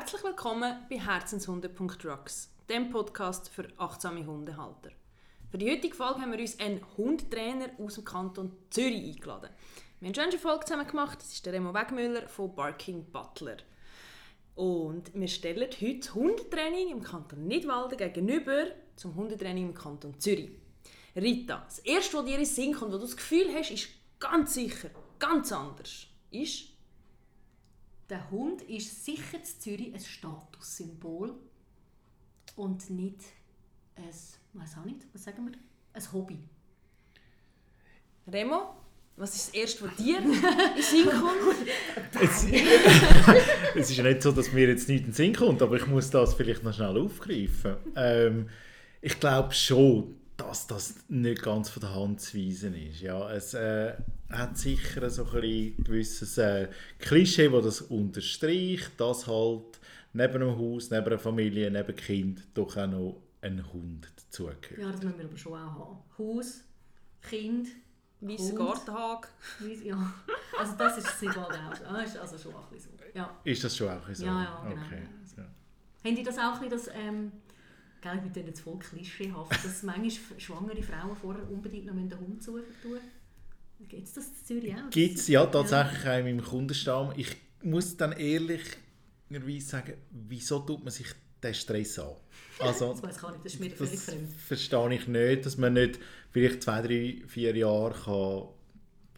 [0.00, 4.88] Herzlich willkommen bei Herzenshunde.rocks, dem Podcast für achtsame Hundehalter.
[5.50, 9.50] Für die heutige Folge haben wir uns einen Hundetrainer aus dem Kanton Zürich eingeladen.
[10.00, 13.58] Wir haben schon eine Folge zusammen gemacht, das ist der Remo Wegmüller von Barking Butler.
[14.54, 20.48] Und wir stellen heute das Hundetraining im Kanton Nidwalden gegenüber zum Hundetraining im Kanton Zürich.
[21.14, 23.90] Rita, das erste, was dir in den Sinn kommt, wo du das Gefühl hast, ist
[24.18, 26.70] ganz sicher, ganz anders, ist...
[28.10, 31.32] Der Hund ist sicher in Zürich ein Statussymbol
[32.56, 33.20] und nicht
[33.94, 34.04] ein,
[34.60, 35.52] weiß auch nicht, was sagen wir,
[35.92, 36.40] ein Hobby.
[38.26, 38.74] Remo,
[39.16, 41.68] was ist das Erste, was dir in den Sinn kommt?
[42.20, 42.46] Es,
[43.76, 45.86] es ist ja nicht so, dass mir jetzt nicht in den Sinn kommt, aber ich
[45.86, 47.76] muss das vielleicht noch schnell aufgreifen.
[47.94, 48.48] Ähm,
[49.00, 53.00] ich glaube schon, dass das nicht ganz von der Hand zu weisen ist.
[53.00, 53.94] Ja, es äh,
[54.30, 59.78] hat sicher so ein bisschen gewisses äh, Klischee, das das unterstreicht, dass halt
[60.12, 64.78] neben einem Haus, neben einer Familie, neben einem Kind doch auch noch ein Hund dazugehört.
[64.78, 65.98] Ja, das müssen wir aber schon auch haben.
[66.18, 66.60] Haus,
[67.22, 67.68] Kind,
[68.20, 68.56] Weißer Hund.
[68.58, 69.28] Gartenhag.
[69.60, 70.12] Weiss- ja.
[70.58, 71.70] Also das ist es bald auch.
[71.94, 73.04] Das ist also schon auch ein bisschen so.
[73.14, 73.38] Ja.
[73.44, 74.24] Ist das schon auch so?
[74.24, 74.82] Ja, ja, genau.
[74.86, 75.02] Okay.
[75.36, 75.44] Ja.
[76.04, 77.32] Haben die das auch ein bisschen, das, ähm,
[78.00, 82.42] gell, ich bin jetzt voll klischeehaft, dass manchmal schwangere Frauen vorher unbedingt noch einen Hund
[82.42, 82.98] suchen tun?
[83.88, 84.90] Gibt es das in Zürich auch?
[84.90, 87.12] Gibt es ja tatsächlich auch in meinem Kundenstamm.
[87.16, 91.06] Ich muss dann ehrlicherweise sagen, wieso tut man sich
[91.42, 92.16] den Stress an?
[92.58, 94.32] Also, Das weiß ich nicht, das ist mir völlig fremd.
[94.34, 95.98] verstehe ich nicht, dass man nicht
[96.30, 98.48] vielleicht zwei, drei, vier Jahre kann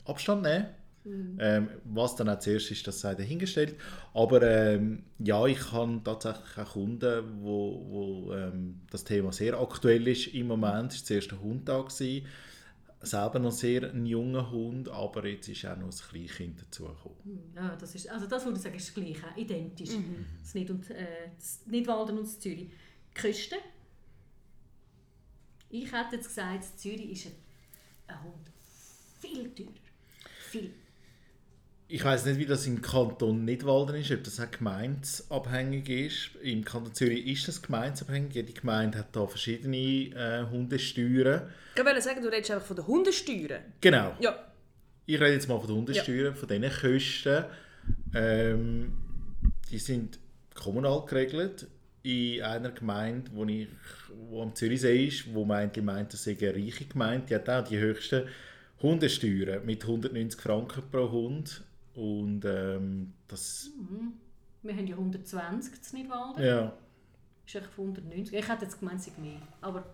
[0.05, 0.75] Abstand nehmen kann.
[1.05, 1.39] Mhm.
[1.41, 3.75] Ähm, was dann auch zuerst ist, das sei dahingestellt.
[4.15, 10.07] Aber ähm, ja, ich habe tatsächlich auch Kunden, wo, wo ähm, das Thema sehr aktuell
[10.07, 10.93] ist im Moment.
[10.93, 11.89] Es war der erste Hundtag.
[11.89, 12.27] Gewesen.
[13.05, 17.53] Selber noch sehr ein junger Hund, aber jetzt ist auch noch ein Kleinkind dazugekommen.
[17.53, 19.91] Ja, das ist, also das würde ich sagen, ist das Gleiche, identisch.
[20.41, 22.71] Das Nid- und, äh, das Nidwalden und das Zürich.
[23.11, 23.57] Die Küste.
[25.69, 27.33] Ich hätte jetzt gesagt, Zürich ist ein,
[28.07, 28.53] ein Hund
[29.23, 29.71] viel teurer.
[30.51, 30.75] Viel.
[31.95, 36.31] Ich weiß nicht, wie das im Kanton Nidwalden ist, ob das auch gemeinsabhängig ist.
[36.43, 38.35] Im Kanton Zürich ist das gemeinsabhängig.
[38.35, 41.51] Jede Gemeinde hat da verschiedene äh, Hundesteuern.
[41.77, 43.61] Ich wollte sagen, du redest einfach von den Hundesteuern.
[43.83, 44.17] Genau.
[44.21, 44.43] Ja.
[45.05, 47.45] Ich rede jetzt mal von den Hundesteuern, von diesen Kosten.
[48.15, 48.97] Ähm,
[49.71, 50.19] die sind
[50.55, 51.67] kommunal geregelt.
[52.05, 53.69] In einer Gemeinde, wo, ich,
[54.31, 57.51] wo am Zürichsee ist, wo man eigentlich meint, das sei eine reiche Gemeinde, die hat
[57.51, 58.23] auch die höchsten
[58.81, 61.63] Hundesteuern mit 190 Franken pro Hund.
[61.95, 63.71] Und ähm, das,
[64.63, 66.43] Wir haben ja 120 in Nidwalden.
[66.43, 66.73] ja,
[67.47, 68.35] Ist echt von 190.
[68.35, 69.41] Ich hätte jetzt gemeint, es mehr.
[69.61, 69.85] Aber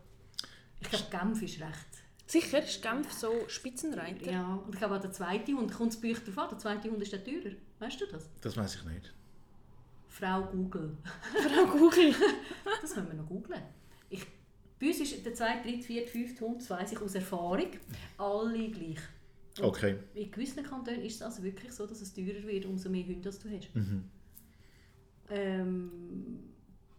[0.81, 1.87] ich glaube, Genf ist recht.
[2.27, 4.31] Sicher ist Genf so Spitzenreiter.
[4.31, 6.91] Ja, und ich glaube auch der zweite Hund, kommt das Büch darauf an, der zweite
[6.91, 7.55] Hund ist der teurer.
[7.79, 8.29] Weißt du das?
[8.41, 9.15] das weiß ich nicht.
[10.09, 10.97] Frau Google.
[11.33, 12.15] Frau Google.
[12.83, 13.63] Das müssen wir noch googlen.
[14.09, 14.25] Ich,
[14.79, 17.71] bei uns ist der zweite, dritte, vierte, fünfte Hund, das weiss ich aus Erfahrung,
[18.19, 18.99] alle gleich.
[19.61, 19.97] Okay.
[20.15, 23.31] In gewissen Kantonen ist es also wirklich so, dass es teurer wird, umso mehr Hunde
[23.31, 23.69] du hast.
[25.31, 26.39] Ähm,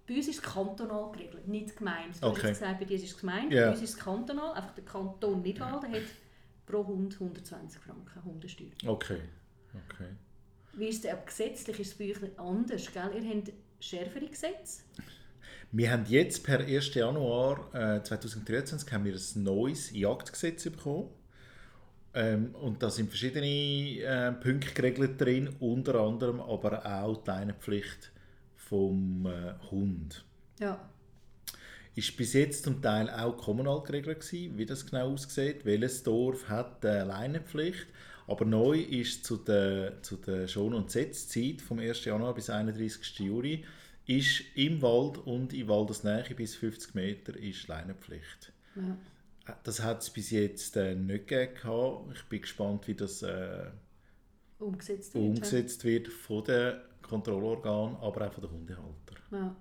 [0.08, 2.22] bei uns ist es kantonal geregelt, nicht gemeint.
[2.22, 2.50] Du Okay.
[2.50, 3.66] hast gesagt, bei dir ist es gemeint, Ja.
[3.68, 4.54] bei uns ist es kantonal.
[4.56, 6.02] Einfach der Kanton Nidwalden hat
[6.66, 8.68] pro Hund 120 Franken Hundesteuer.
[8.86, 9.20] Okay.
[9.74, 10.10] okay.
[10.74, 13.12] Wie ist es denn, aber gesetzlich ist es bei euch anders, gell?
[13.24, 14.84] Ihr habt schärfere Gesetze.
[15.72, 16.94] Wir haben jetzt per 1.
[16.96, 21.10] Januar äh, 2023 haben wir ein neues Jagdgesetz bekommen.
[22.14, 23.48] Ähm, und da sind verschiedene
[24.02, 28.12] äh, Punkte geregelt drin, unter anderem aber auch die Leinenpflicht
[28.56, 30.24] vom äh, Hund.
[30.60, 30.90] Ja.
[31.96, 35.66] Ist bis jetzt zum Teil auch kommunal geregelt gewesen, wie das genau aussieht.
[35.66, 37.88] Welches Dorf hat eine Leinenpflicht?
[38.28, 42.06] Aber neu ist zu der, zu der Schon- und Setzzeit vom 1.
[42.06, 43.20] Januar bis 31.
[43.20, 43.66] Juli
[44.06, 48.52] ist im Wald und in Waldesnähe bis 50 Meter ist Leinenpflicht.
[48.76, 48.98] ja.
[49.64, 51.56] Das hat es bis jetzt äh, nicht gegeben.
[51.56, 52.12] gehabt.
[52.16, 53.66] Ich bin gespannt, wie das äh,
[54.60, 55.24] Umgesetzt wird.
[55.24, 59.18] umgesetzt wird von den Kontrollorganen, aber auch von den Hundehaltern.
[59.32, 59.56] Ja.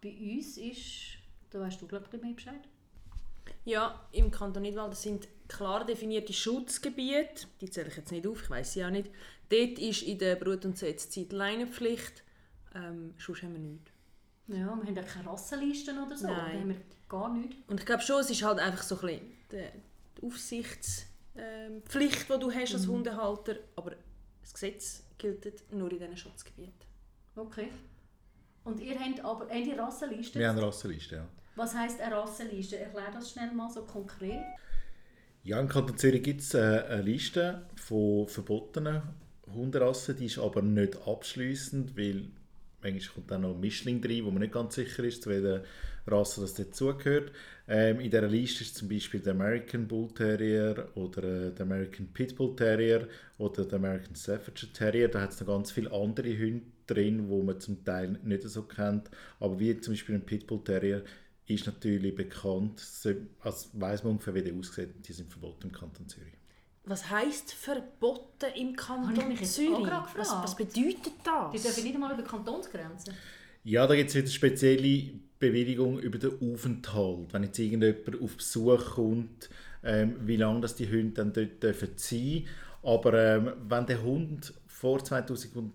[0.00, 1.18] Bei uns ist,
[1.50, 2.60] da weißt du glaube ich mehr Bescheid.
[3.64, 7.46] Ja, im Kanton Nidwalden sind klar definierte Schutzgebiete.
[7.60, 9.10] Die zähle ich jetzt nicht auf, ich weiß sie auch nicht.
[9.50, 12.22] Dort ist in der Brut- und Setzzeit Leinenpflicht.
[12.74, 13.90] Ähm, sonst haben wir nichts.
[14.48, 16.26] Ja, wir haben ja keine Rassenlisten oder so.
[16.26, 16.36] Nein.
[16.36, 16.76] Da haben wir
[17.08, 17.56] gar nichts.
[17.68, 19.20] Und ich glaube schon, es ist halt einfach so ein bisschen
[19.52, 23.56] die, Aufsichtspflicht, die du hast als Hundehalter.
[23.76, 23.92] Aber
[24.40, 26.74] das Gesetz gilt nur in diesen Schutzgebieten.
[27.36, 27.68] Okay.
[28.64, 30.40] Und ihr habt aber habt ihr Rassenlisten?
[30.40, 31.26] Wir haben eine Rassenliste, ja.
[31.56, 32.78] Was heisst eine Rassenliste?
[32.78, 34.44] Erklär das schnell mal so konkret.
[35.44, 39.02] Ja, im Kanton Zürich gibt es äh, eine Liste von verbotenen
[39.54, 42.28] Hunderassen, die ist aber nicht abschließend, weil
[42.82, 45.64] manchmal kommt dann noch Mischling rein, wo man nicht ganz sicher ist, zu welcher
[46.06, 47.32] Rasse das dazugehört.
[47.66, 52.08] Ähm, in dieser Liste ist zum Beispiel der American Bull Terrier oder äh, der American
[52.08, 55.08] Pit Bull Terrier oder der American Staffordshire Terrier.
[55.08, 58.62] Da hat es noch ganz viele andere Hunde drin, wo man zum Teil nicht so
[58.62, 59.10] kennt.
[59.40, 61.04] Aber wie zum Beispiel ein Pit Bull Terrier
[61.46, 63.10] ist natürlich bekannt, so,
[63.40, 64.94] also weiss man ungefähr, wie die aussehen.
[65.02, 66.37] Die sind verboten im Kanton Zürich.
[66.88, 69.70] Was heisst verboten im Kanton Zürich?
[69.70, 70.16] Was, gefragt.
[70.16, 71.62] was bedeutet Die das?
[71.62, 73.14] dürfen nicht einmal über Kantonsgrenzen.
[73.64, 77.32] Ja, da gibt es wieder spezielle Bewilligung über den Aufenthalt.
[77.32, 79.50] Wenn jetzt irgendjemand auf Besuch kommt,
[79.84, 82.46] ähm, wie lange das die Hunde dann dort dürfen sein
[82.82, 85.70] Aber ähm, wenn der Hund vor 2010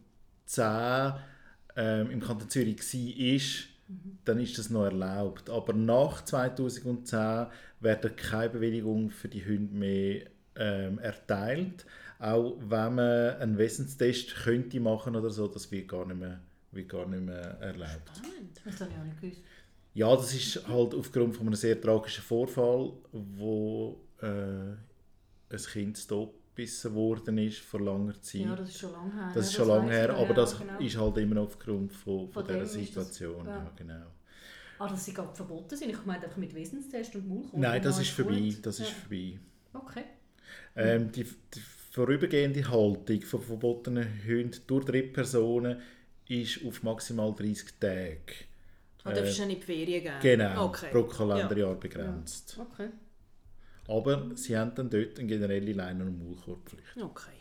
[1.76, 3.70] ähm, im Kanton Zürich war,
[4.26, 5.50] dann ist das noch erlaubt.
[5.52, 7.46] Aber nach 2010
[7.82, 10.22] wird keine Bewilligung für die Hunde mehr
[10.56, 11.86] ähm, erteilt.
[12.20, 16.40] Auch wenn man einen Wissenstest könnte machen oder so, das wird gar nicht mehr,
[16.72, 18.12] wird gar nicht mehr erlaubt.
[18.16, 18.62] Spannend.
[18.64, 19.42] Das habe ich auch nicht gewusst.
[19.96, 24.78] Ja, das ist halt aufgrund von einem sehr tragischen Vorfall, wo äh, ein
[25.72, 28.42] Kind tot gebissen worden ist vor langer Zeit.
[28.42, 29.32] Ja, das ist schon lange her.
[29.34, 30.80] das ist schon lange weiss her, aber das genau.
[30.80, 33.46] ist halt immer noch aufgrund von, von, Von dieser ist das- Situation.
[33.46, 33.56] ja.
[33.58, 33.72] ja.
[33.76, 34.06] genau.
[34.80, 35.90] Ah, dass sie gerade verboten sind?
[35.92, 37.54] Ich meine einfach mit Wissenstest und Maulkorb.
[37.62, 38.54] Nein, das ist vorbei.
[38.62, 38.96] Das ist Ja.
[38.96, 39.40] vorbei.
[39.74, 40.04] Okay.
[40.76, 41.60] Ähm, die, die
[41.92, 45.82] vorübergehende Haltung von verbotenen Hunden durch Drittpersonen
[46.28, 48.18] ist auf maximal 30 Tage.
[49.04, 50.20] Du darfst ja nicht in die Ferien gehen.
[50.22, 50.90] Genau, Okay.
[50.92, 52.58] pro Kalenderjahr begrenzt.
[52.60, 52.90] Okay.
[53.88, 56.98] Aber sie haben dann dort eine generelle Leine- und Maulkorbpflicht.
[57.02, 57.32] Okay.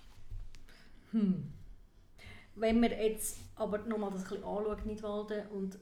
[2.55, 5.79] Wenn man jetzt aber nochmal das ein bisschen anschaut, Nidwalden und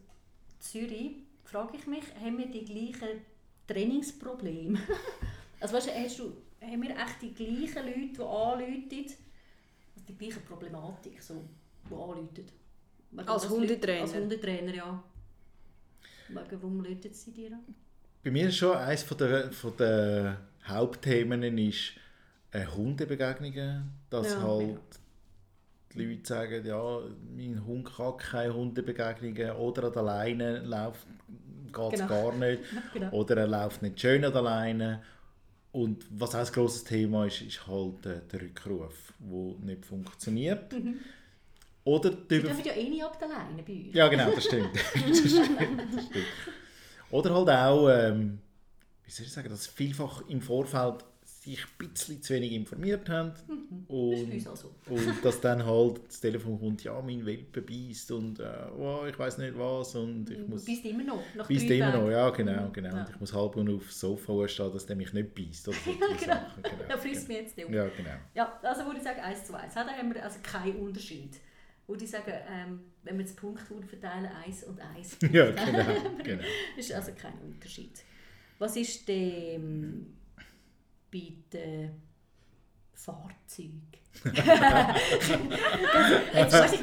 [0.58, 1.12] Zürich,
[1.44, 3.22] frage ich mich, haben wir die gleichen
[3.66, 4.78] Trainingsprobleme?
[5.60, 6.36] also weißt du, hast du,
[6.66, 9.06] haben wir echt die gleichen Leute, die anrufen,
[9.94, 11.44] also die gleiche Problematik, so,
[11.88, 12.44] die anrufen?
[13.12, 14.02] Wegen Als Hundetrainer?
[14.02, 15.02] Als Hundetrainer, ja.
[16.28, 17.74] Wegen, warum rufen sie dir an?
[18.22, 21.92] Bei mir ist schon eines von der, von der Hauptthemen ist
[22.52, 24.78] äh, Hundebegegnungen, dass Ja, halt ja.
[25.94, 27.00] die Leute sagen, ja,
[27.36, 31.06] mein Hund kann keine Hundebegegnungen oder an der Leine läuft
[31.72, 32.06] geht Genau.
[32.08, 33.10] gar nicht Genau.
[33.12, 35.02] oder er läuft nicht schön an der Leine
[35.72, 40.74] und was auch ein grosses Thema ist, ist halt äh, der Rückruf, der nicht funktioniert.
[41.84, 43.94] Oder die Über dürfen ja eh nicht ab der Leine bei euch.
[43.94, 44.74] ja, genau, das stimmt.
[44.94, 46.26] das stimmt, das stimmt.
[47.10, 48.38] Oder halt auch, ähm,
[49.04, 51.04] wie soll ich sagen, dass vielfach im Vorfeld
[51.40, 53.32] sich ein bisschen zu wenig informiert haben
[53.88, 54.74] bei und, uns auch so.
[54.90, 58.44] und dass dann halt das Telefon kommt, ja, mein Welpe beißt und äh,
[58.76, 60.66] oh, ich weiß nicht was und ich muss...
[60.66, 62.94] Bist immer noch, nach Beißt immer noch, ja, genau, genau.
[62.94, 63.00] Ja.
[63.00, 65.68] Und ich muss halb nur aufs Sofa stehen, dass der mich nicht beißt.
[65.68, 66.34] Oder so genau.
[66.34, 66.84] Sachen, genau.
[66.88, 67.70] Er frisst mich jetzt nicht.
[67.70, 68.10] Ja, genau.
[68.34, 69.72] Ja, also würde ich sagen, eins zu eins.
[69.72, 71.40] Da haben wir also keinen Unterschied.
[71.86, 75.16] Würde ich sagen, ähm, wenn wir das Punkt verteilen, eins und eins.
[75.32, 76.44] Ja, genau, genau.
[76.76, 77.92] ist also kein Unterschied.
[78.58, 80.19] Was ist denn
[81.12, 81.90] bei den
[82.92, 83.86] Fahrzeugen?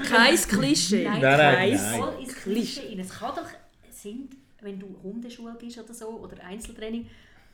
[0.09, 1.03] Kein Klischee.
[1.03, 3.00] Nein, Nein, nein, voll ins Klischee rein.
[3.00, 3.45] Es kann doch
[3.91, 4.30] sein,
[4.61, 7.07] wenn du Hundeschule bist oder so, oder Einzeltraining,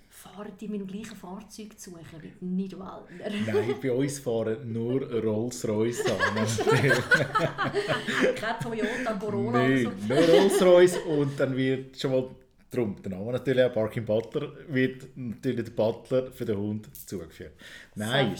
[0.09, 3.29] fahren die mit dem gleichen Fahrzeug zu suchen, wie nicht Waldner.
[3.29, 6.35] Nein, bei uns fahren nur Rolls-Royce an.
[8.35, 9.89] Kein Toyota, Corolla Nein, so.
[10.13, 12.29] nur Rolls-Royce und dann wird schon mal
[12.73, 17.53] drum der Name natürlich auch Parking Butler wird natürlich der Butler für den Hund zugeführt.
[17.95, 18.35] Nein,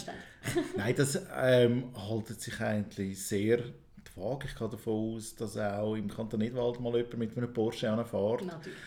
[0.76, 4.46] nein, das ähm, haltet sich eigentlich sehr die Waage.
[4.46, 8.44] Ich gehe davon aus, dass auch im Kanton Nidwald mal jemand mit einem Porsche anfährt,
[8.44, 8.78] Natürlich.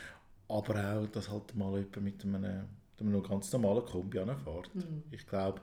[0.48, 2.42] aber auch, dass halt mal jemand mit einem,
[3.00, 4.74] mit einem ganz normalen Kombi anfährt.
[4.76, 5.04] Mhm.
[5.12, 5.62] Ich glaube,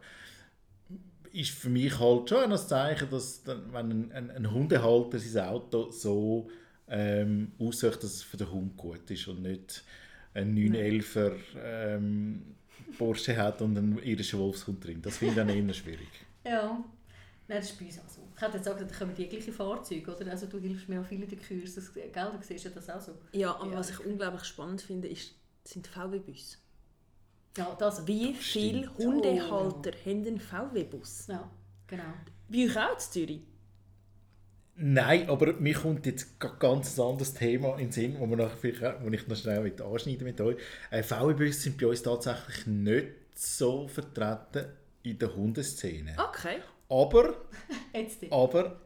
[1.33, 5.91] ist für mich halt schon ein Zeichen, dass wenn ein, ein, ein Hundehalter sein Auto
[5.91, 6.49] so
[6.89, 9.85] ähm, aussucht, dass es für den Hund gut ist und nicht
[10.35, 12.43] ein 911er ähm,
[12.99, 15.01] Porsche hat und einen irischen Wolfshund drin.
[15.03, 16.09] Das finde ich dann eher schwierig.
[16.45, 16.83] Ja.
[17.47, 18.21] Nein, das ist bei uns auch so.
[18.35, 20.31] Ich hätte jetzt gesagt, da kommen die gleichen Fahrzeuge, oder?
[20.31, 22.89] Also du hilfst mir auch viel in den Kursen, das- gell, du siehst ja das
[22.91, 23.13] auch so.
[23.33, 23.79] Ja, aber Ja.
[23.79, 26.57] was ich unglaublich spannend finde, ist, sind VW-Busse.
[27.57, 28.07] Ja, das.
[28.07, 28.89] Wie viele.
[28.97, 31.27] Hundehalter haben einen VW-Bus?
[31.29, 31.49] Ja,
[31.87, 32.03] genau.
[32.49, 33.41] Bei euch auch in Zürich?
[34.77, 38.83] Nein, aber mir kommt jetzt ein ganz anderes Thema in den Sinn, wo, wir vielleicht,
[38.85, 40.57] auch- wo ich noch schnell mit anschneiden mit euch.
[40.91, 44.67] Äh, VW-Busse sind bei uns tatsächlich nicht so vertreten
[45.05, 46.17] in der Hundeszene.
[46.19, 46.57] Okay.
[46.89, 47.35] Aber
[47.95, 48.19] Jetzt.
[48.31, 48.81] Aber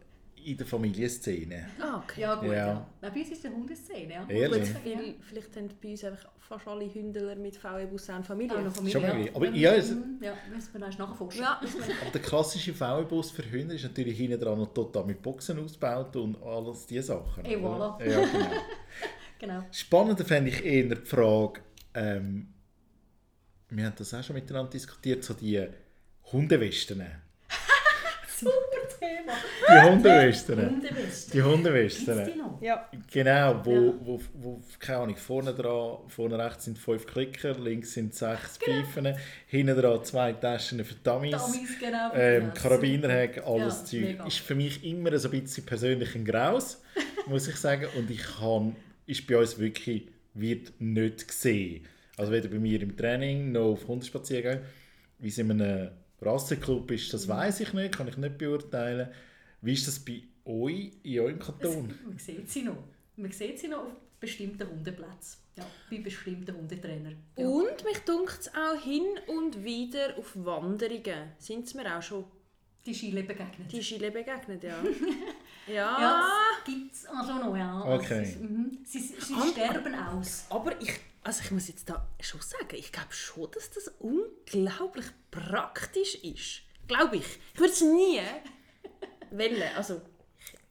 [0.50, 1.68] in der Familienszene.
[1.80, 2.20] Ah, okay.
[2.22, 2.54] Ja, gut, Ja.
[2.54, 2.86] ja.
[3.00, 4.26] Nein, bei uns ist es eine Hundeszene, ja.
[4.28, 4.72] Ehrlich?
[4.72, 8.60] Gut, viel, vielleicht haben bei uns einfach fast alle Hündler mit VW-Bus auch Familie.
[8.62, 9.34] Noch Familie, Schon mal ja.
[9.34, 11.40] Aber ja, es- Mhm, ja, müssen wir nachforschen.
[11.42, 11.60] Ja.
[12.02, 16.14] Aber der klassische VW-Bus für Hunde ist natürlich hinten dran noch total mit Boxen ausgebaut
[16.16, 17.44] und alles diese Sachen.
[17.44, 18.02] Et voilà.
[18.04, 18.46] Ja, genau.
[19.40, 19.62] Genau.
[19.70, 21.60] Spannender fände ich eher die Frage,
[21.94, 22.48] ähm,
[23.70, 25.64] wir haben das auch schon miteinander diskutiert, so die
[26.32, 27.04] Hundewesten.
[29.68, 30.58] Die Hundewesten.
[30.58, 31.32] Hundewesten.
[31.32, 31.42] Die
[32.38, 32.60] noch?
[32.62, 32.88] Ja.
[33.12, 33.92] Genau, wo, Ja.
[34.00, 39.14] wo, wo, keine Ahnung, vorne dran, vorne rechts sind fünf Klicker, links sind sechs Pfeifen,
[39.46, 42.10] hinten dran zwei Taschen für Dummies, Dummies, genau.
[42.14, 42.52] ähm,
[43.44, 44.00] alles Ja, Zeug.
[44.00, 44.26] mega.
[44.26, 46.82] Ist für mich immer so ein bisschen persönlich ein Graus,
[47.26, 47.86] muss ich sagen.
[47.96, 48.74] Und ich kann,
[49.06, 51.84] ist bei uns wirklich, wird nicht gesehen.
[52.16, 54.62] Also weder bei mir im Training noch auf Hundespaziergängen.
[55.20, 59.08] Wie es in einem Rassenclub ist, das weiß ich nicht, kann ich nicht beurteilen.
[59.60, 61.90] Wie ist das bei euch, in eurem Kanton?
[61.90, 62.82] Es- Man sieht sie noch.
[63.16, 65.40] Man sieht sie noch auf bestimmten Hundeplätzen.
[65.56, 67.16] Ja, bei bestimmten Hundetrainern.
[67.36, 67.46] Ja.
[67.48, 71.32] Und mich dunkt es auch hin und wieder auf Wanderungen.
[71.38, 72.24] Sind es mir auch schon
[72.86, 73.72] Die Chile begegnet.
[73.72, 74.76] die Chile begegnet, ja.
[75.66, 75.74] ja.
[76.00, 77.80] Ja, das gibt es auch schon noch, ja.
[77.82, 78.36] Also, Okay.
[78.40, 78.78] mhm.
[78.84, 80.46] Sie, sie Und- sterben aus.
[80.50, 80.92] Aber ich,
[81.28, 86.62] also ich muss jetzt da schon sagen, ich glaube schon, dass das unglaublich praktisch ist.
[86.86, 87.26] Glaube ich.
[87.54, 88.20] Ich würde es nie
[89.30, 89.70] wählen.
[89.76, 90.00] Also,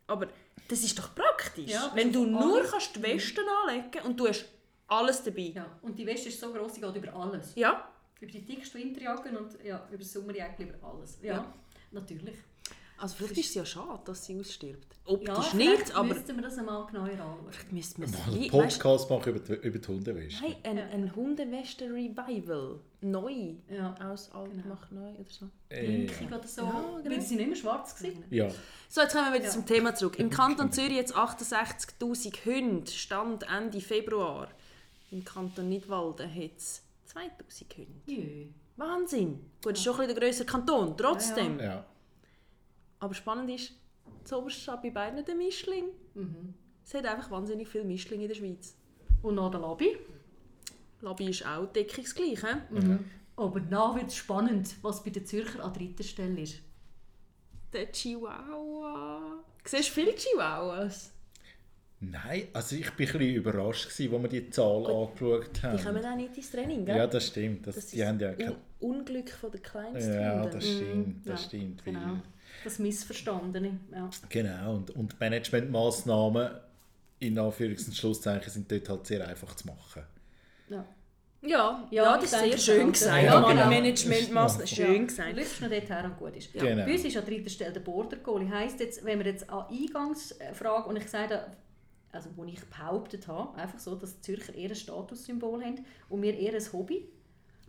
[0.08, 0.28] aber
[0.68, 1.70] das ist doch praktisch.
[1.72, 4.46] Ja, Wenn du nur alles- kannst die Westen anlegen und du hast
[4.88, 5.52] alles dabei.
[5.54, 5.80] Ja.
[5.84, 7.54] Und die Weste ist so gross, sie geht über alles.
[7.56, 7.88] Ja.
[8.20, 11.20] Über die dicksten Winterjacken und ja, über das Sommerjäckchen, über alles.
[11.22, 11.54] Ja, Ja.
[11.92, 12.36] natürlich.
[13.00, 14.88] Also vielleicht ist es ja schade, dass sie ausstirbt.
[15.06, 17.46] Optisch Ja, nicht, vielleicht aber müssten wir das einmal genauer anschauen.
[17.52, 20.44] vielleicht müsste man es li- Podcast machen über die, über die Hundeweste.
[20.44, 20.84] Nein, ein, Ja.
[20.86, 22.80] ein Hundewesten-Revival.
[23.02, 23.54] Neu.
[23.70, 23.96] Ja.
[24.12, 24.68] Aus alt Genau.
[24.70, 25.46] macht neu oder so.
[25.70, 26.62] Äh, Pinkig oder so.
[26.64, 27.16] Ja, genau.
[27.16, 28.24] Weil sie nicht mehr schwarz gewesen.
[28.30, 28.50] ja.
[28.90, 29.52] So, jetzt kommen wir wieder Ja.
[29.52, 30.18] zum Thema zurück.
[30.20, 32.92] Im Kanton Zürich jetzt 68'000 Hunde.
[32.92, 34.48] Stand Ende Februar.
[35.12, 37.92] Im Kanton Nidwalden hat es 2000 Hunde.
[38.08, 38.46] Jö.
[38.76, 39.40] Wahnsinn!
[39.64, 41.60] Gut, das ist schon ein bisschen der grössere Kanton, trotzdem.
[41.60, 41.86] ja.
[43.00, 43.74] Aber spannend ist,
[44.24, 45.86] zuoberst steht bei beiden der Mischling.
[46.16, 46.54] Mhm.
[46.86, 48.76] Es hat einfach wahnsinnig viele Mischlinge in der Schweiz.
[49.22, 49.98] Und noch der Labi.
[51.02, 52.42] Labi ist auch deckungsgleich.
[52.42, 52.56] He?
[52.80, 53.00] Mhm.
[53.36, 56.60] Aber dann wird es spannend, was bei der Zürcher an dritter Stelle ist.
[57.74, 59.44] Der Chihuahua.
[59.66, 61.12] Siehst du viele Chihuahuas?
[62.00, 65.78] Nein, also ich war ein bisschen überrascht, als wir die Zahl angeschaut haben.
[65.78, 66.96] Die kommen auch nicht ins Training, gell?
[66.96, 67.66] ja, das stimmt.
[67.66, 68.56] Das, Das die ist haben ja Un kein...
[68.80, 70.22] Unglück von der Kleinsthunde.
[70.22, 71.84] Ja, das stimmt, das Ja, stimmt.
[71.84, 72.00] Genau.
[72.00, 72.22] weil-
[72.64, 73.80] Das Missverstandene.
[73.92, 74.10] Ja.
[74.30, 76.52] Genau, und, und Managementmaßnahmen
[77.20, 80.04] in Anführungs- und Schlusszeichen sind dort halt sehr einfach zu machen.
[80.70, 80.86] Ja.
[81.42, 83.24] Ja, ja, Ja, das ist sehr schön gesagt.
[83.24, 83.68] Ja, Ja, genau.
[83.68, 84.68] Managementmaßnahmen.
[84.68, 85.04] Schön Ja.
[85.04, 85.36] gesagt.
[85.36, 86.52] Lüpfst noch dort her und gut ist.
[86.52, 86.86] Genau.
[86.86, 88.50] Bei uns ist an dritter Stelle der Border Collie.
[88.50, 91.46] Heisst jetzt, wenn wir jetzt an Eingangsfrage, und ich sage,
[92.12, 96.22] also wo ich behauptet habe, einfach so, dass die Zürcher eher ein Statussymbol haben und
[96.24, 97.08] wir eher ein Hobby,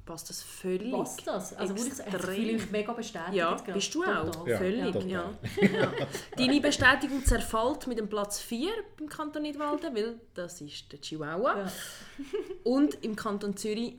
[0.09, 0.91] Passt das völlig?
[0.91, 1.53] passt das?
[1.55, 2.35] Also wo ich es Extrem.
[2.35, 3.35] fühle mich mega bestätigt.
[3.35, 3.73] Ja, gerade.
[3.75, 4.31] bist du Total.
[4.31, 4.47] auch.
[4.49, 4.93] Ja, völlig.
[4.93, 5.09] total.
[5.11, 5.39] Ja.
[5.61, 5.93] Ja.
[6.39, 11.59] Deine Bestätigung zerfällt mit dem Platz 4 beim Kanton Nidwalden, weil das ist der Chihuahua.
[11.59, 11.73] Ja.
[12.65, 13.97] Und im Kanton Zürich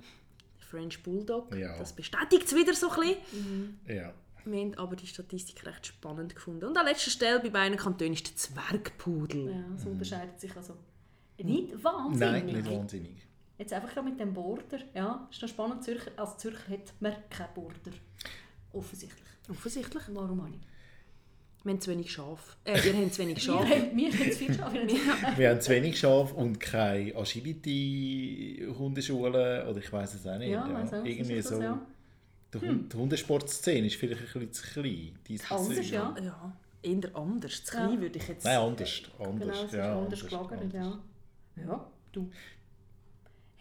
[0.59, 1.55] der French Bulldog.
[1.55, 1.77] Ja.
[1.77, 3.79] Das bestätigt es wieder so ein bisschen.
[3.87, 4.11] Ja.
[4.45, 6.65] Wir haben aber die Statistik recht spannend gefunden.
[6.65, 9.51] Und an letzter Stelle bei beiden Kantonen ist der Zwergpudel.
[9.51, 10.75] Ja, es unterscheidet sich also
[11.37, 12.19] nicht wahnsinnig.
[12.19, 13.28] Nein, nicht wahnsinnig.
[13.59, 14.79] Jetzt einfach gerade mit dem Border.
[14.95, 15.83] Ja, ist noch spannend.
[15.83, 17.91] Zürcher, als Zürcher hat man keinen Border.
[18.73, 19.27] Offensichtlich.
[19.49, 20.03] Offensichtlich.
[20.13, 20.63] Warum auch nicht?
[21.65, 22.55] Wir haben zu wenig Schaf.
[22.63, 23.69] Äh, wir haben zu wenig Wir Schaf.
[23.69, 24.87] haben, wir haben zu viel Schafe.
[25.37, 30.51] Wir haben- zu wenig Schaf und keine Agility-Hundeschule oder ich weiß es auch nicht.
[30.51, 31.63] Ja, weiss auch, Irgendwie ist das, so.
[31.63, 31.81] ja.
[32.53, 35.19] Die, Hund, die Hundesportszene ist vielleicht ein bisschen zu klein.
[35.49, 36.15] Anders, ja.
[36.23, 37.63] Ja, eher anders.
[37.63, 37.85] Zu Ja.
[37.87, 38.43] klein würde ich jetzt...
[38.45, 39.01] Nein, anders.
[39.19, 39.39] anders.
[39.39, 40.99] Genau, es ist ja, anders gelagert, ja.
[41.57, 42.31] Ja, du.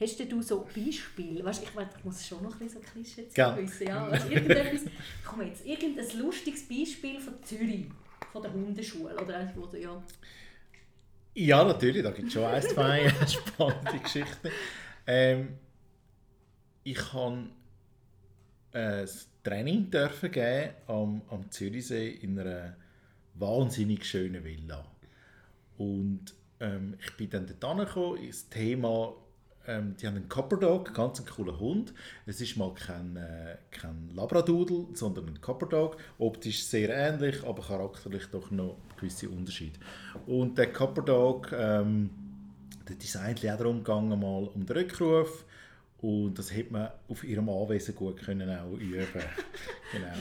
[0.00, 1.44] Hast denn du so Beispiele?
[1.44, 3.56] Weißt, ich, ich muss schon noch ein bisschen so Klischee Ja.
[3.56, 3.86] wissen.
[3.88, 4.82] Ja, weißt, irgendetwas,
[5.24, 7.86] komm jetzt, irgendein lustiges Beispiel von Zürich,
[8.32, 10.00] von der Hundeschule oder eins, wo du, ja.
[11.34, 14.48] Ja, natürlich, da gibt es schon ein, zwei spannende Geschichten.
[15.06, 15.48] Ähm,
[16.84, 17.48] ich habe
[18.72, 19.08] ein
[19.42, 22.76] Training dürfen geben am, am Zürichsee in einer
[23.34, 24.84] wahnsinnig schönen Villa.
[25.76, 29.14] Und ähm, ich bin dann dort angekommen, das Thema,
[29.68, 31.94] ähm, die haben einen Copper Dog, ganz einen coolen Hund.
[32.26, 35.96] Es ist mal kein, äh, kein Labradoodle, sondern ein Copper Dog.
[36.18, 39.78] Optisch sehr ähnlich, aber charakterlich doch noch gewisse Unterschiede.
[40.26, 42.10] Und der Copper Dog, ähm,
[43.00, 45.44] es eigentlich auch darum gegangen, mal um den Rückruf.
[46.00, 49.04] Und das hätte man auf ihrem Anwesen gut können auch üben
[49.92, 50.14] genau.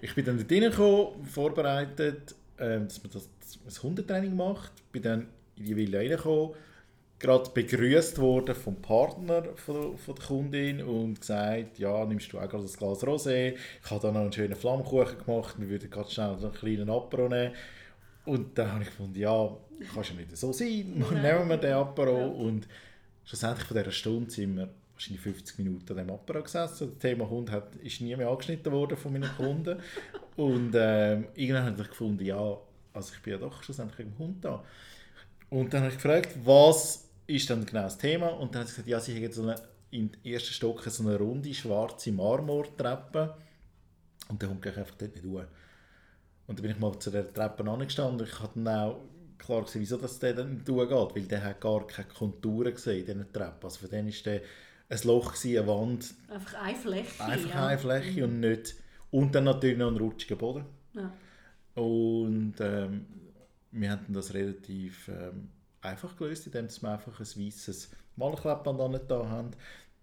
[0.00, 3.28] Ich bin dann dort reingekommen, vorbereitet ähm, dass man das,
[3.64, 4.72] das Hundetraining macht.
[4.92, 6.54] Bin dann in die Villa reingekommen,
[7.22, 12.48] gerade begrüßt worden vom Partner von, von der Kundin und gesagt, ja, nimmst du auch
[12.48, 13.54] gerade das Glas Rosé.
[13.82, 17.28] Ich habe dann noch einen schönen Flammkuchen gemacht, wir würden gerade schnell einen kleinen Apero
[17.28, 17.54] nehmen.
[18.24, 19.56] Und dann habe ich gefunden, ja,
[19.94, 20.68] kann ja nicht so sein,
[21.22, 22.18] nehmen wir den Apero.
[22.18, 22.26] Ja.
[22.26, 22.66] Und
[23.24, 26.90] schlussendlich von dieser Stunde sind wir wahrscheinlich 50 Minuten an dem Apparat gesessen.
[26.90, 29.78] Das Thema Hund hat, ist nie mehr angeschnitten worden von meinen Kunden.
[30.36, 32.58] und ähm, irgendwann habe ich gefunden, ja,
[32.92, 34.64] also ich bin ja doch schlussendlich mit dem Hund da.
[35.50, 38.28] Und dann habe ich gefragt, was ist dann genau das Thema?
[38.28, 39.54] Und dann hat sie gesagt, ja, sie haben so eine,
[39.90, 43.36] im ersten Stock so eine runde schwarze Marmortreppe.
[44.28, 45.46] Und der Hund geht einfach dort nicht durch.
[46.46, 49.00] Und dann bin ich mal zu der Treppe angestanden und ich habe dann auch
[49.38, 53.00] klar gesehen, wieso das der dann nicht durchgeht, weil der hat gar keine Konturen gesehen
[53.00, 53.64] in dieser Treppe.
[53.64, 54.40] Also für den ist der
[54.88, 56.14] ein Loch, gewesen, eine Wand.
[56.28, 57.24] Einfach eine Fläche.
[57.24, 57.66] Einfach ja.
[57.66, 58.34] eine Fläche mhm.
[58.34, 58.74] und nicht...
[59.10, 60.64] Und dann natürlich noch ein rutschiger Boden.
[60.94, 61.12] Ja.
[61.74, 63.06] Und ähm,
[63.70, 65.50] wir haben das relativ ähm,
[65.82, 69.50] einfach gelöst, indem wir einfach ein weißes Malklebband da haben.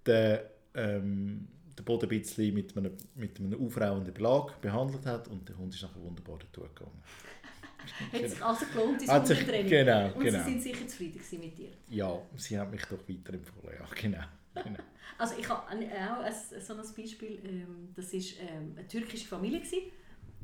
[0.05, 5.47] Der, ähm, den Boden ein bisschen mit einem, mit einem aufrauenden Belag behandelt hat und
[5.47, 7.01] der Hund ist nachher wunderbar durchgegangen.
[8.11, 9.69] Hat sich also gelohnt, ins Hundetraining.
[9.69, 10.43] Genau, und genau.
[10.43, 11.69] sie sind sicher zufrieden mit dir?
[11.89, 14.23] Ja, sie haben mich doch weiterempfohlen, ja, genau.
[14.53, 14.79] genau.
[15.17, 19.59] Also ich habe auch ein, so ein Beispiel, ähm, das war ähm, eine türkische Familie.
[19.59, 19.91] Gewesen.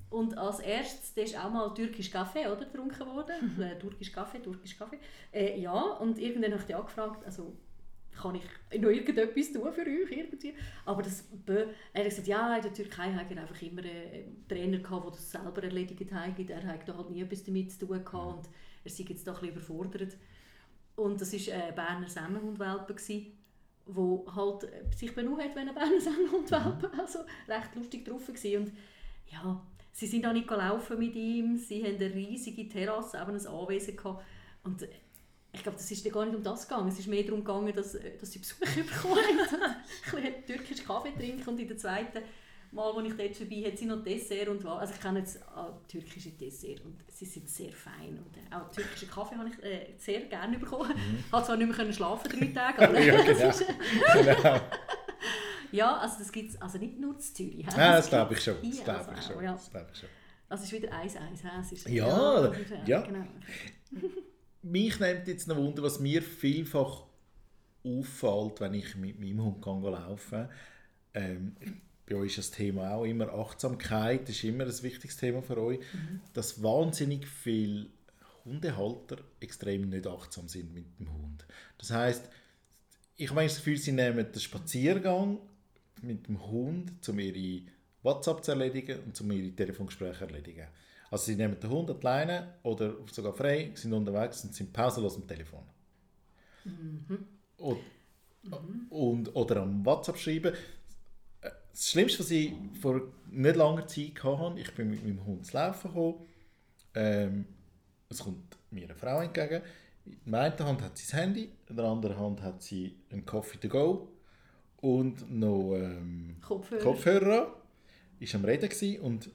[0.10, 3.56] Und als erstes, da ist auch mal türkisch Kaffee oder, getrunken worden.
[3.56, 3.62] Mhm.
[3.62, 5.00] Äh, türkisch Kaffee, türkisch Kaffee.
[5.34, 7.58] Äh, ja, und irgendwann habe ich die angefragt, also
[8.16, 10.54] kann ich noch irgendetwas tun für euch irgendwie?
[10.86, 14.78] Aber das, er hat gesagt, ja, in der Türkei hat er einfach immer einen Trainer
[14.78, 16.50] gehabt, der das selber erledigt hat.
[16.50, 18.50] Er hat da halt nie etwas damit zu tun gehabt und
[18.84, 20.16] er sei jetzt da ein bisschen überfordert.
[20.96, 22.96] Und das war ein Berner Semmelhundwelpe,
[23.88, 27.00] der halt sich benutzt hat, wenn ein Berner Semmelhundwelpe, mhm.
[27.00, 28.60] also recht lustig drauf war.
[28.60, 28.72] Und
[29.28, 29.62] ja,
[29.96, 33.96] sie sind auch nicht gelaufen mit ihm, sie hatten eine riesige Terrasse, eben ein Anwesen
[33.96, 34.24] gehabt.
[34.64, 34.86] Und
[35.54, 36.90] ich glaube, das ist gar nicht um das gegangen.
[36.90, 40.18] Es ist mehr darum gegangen, dass, äh, dass sie Besuch bekommen haben.
[40.18, 42.20] ein türkischen Kaffee trinken und in der zweiten
[42.72, 44.80] Mal, als ich dort vorbei hatte, sie noch Dessert und was.
[44.80, 48.20] Also ich kenne jetzt äh, türkische Dessert und sie sind sehr fein.
[48.20, 50.90] Und äh, auch türkischen Kaffee habe ich äh, sehr gerne bekommen.
[50.90, 51.20] Mhm.
[51.20, 53.54] Ich konnte zwar nicht mehr schlafen drei Tage, aber ja, genau.
[54.14, 54.62] genau.
[55.76, 57.66] Ja, also das gibt es also nicht nur in Zürich.
[57.66, 58.56] Ja, das, das glaube ich schon.
[58.62, 59.44] Das glaube ich, schon.
[59.44, 59.52] Ja.
[59.54, 60.10] Das glaub ich schon.
[60.48, 61.90] Also es ist wieder 1-1.
[61.90, 62.54] Ja, ja,
[62.86, 63.02] ja.
[63.02, 63.26] Genau
[64.66, 67.04] mich nimmt jetzt noch Wunder, was mir vielfach
[67.84, 70.50] auffällt, wenn ich mit meinem Hund kann laufen
[71.14, 71.56] ähm,
[72.08, 75.58] bei euch ist das Thema auch immer Achtsamkeit, das ist immer ein wichtiges Thema für
[75.58, 76.22] euch, mhm.
[76.34, 77.88] dass wahnsinnig viele
[78.44, 81.46] Hundehalter extrem nicht achtsam sind mit dem Hund.
[81.78, 82.30] Das heißt,
[83.16, 85.40] ich habe das Gefühl, sie nehmen den Spaziergang
[86.02, 87.64] mit dem Hund, um ihre
[88.04, 90.68] WhatsApp zu erledigen und um ihre Telefongespräche zu erledigen.
[91.10, 94.74] Also sie nehmen den Hund an die Leine oder sogar frei, sind unterwegs und sind
[94.74, 95.64] pausenlos am Telefon.
[96.64, 97.28] Mhm.
[97.58, 97.80] Und,
[98.90, 100.54] und, oder am WhatsApp schreiben.
[101.42, 105.54] Das Schlimmste, was ich vor nicht langer Zeit hatte, ich bin mit meinem Hund zu
[105.54, 106.16] laufen gekommen.
[106.94, 107.46] Ähm,
[108.10, 109.62] es kommt mir eine Frau entgegen.
[110.06, 113.26] In der einen Hand hat sie das Handy, in der anderen Hand hat sie einen
[113.26, 114.15] Coffee to go
[114.86, 116.84] und noch ähm, Kopfhörer.
[116.84, 117.62] Kopfhörer.
[118.20, 119.30] Ist am Reden und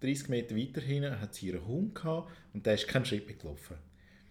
[0.00, 3.36] 30 Meter weiter hinten hat sie ihren Hund gehabt und der ist keinen Schritt mehr
[3.36, 3.76] gelaufen.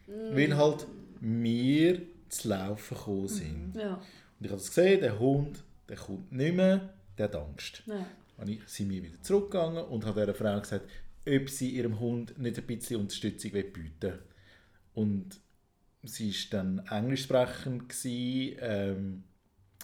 [0.07, 0.35] Mm.
[0.35, 0.85] Weil halt
[1.21, 3.75] wir zu laufen gekommen sind.
[3.75, 3.95] Ja.
[3.95, 7.83] Und ich habe das gesehen, der Hund, der kommt nicht mehr, der hat Angst.
[7.85, 8.05] Ja.
[8.37, 10.89] Und ich sind wir wieder zurückgegangen und habe dieser Frau gesagt,
[11.27, 14.19] ob sie ihrem Hund nicht ein bisschen Unterstützung bieten will.
[14.93, 15.39] Und
[16.03, 17.93] sie war dann englisch sprechend.
[18.05, 19.23] Ähm,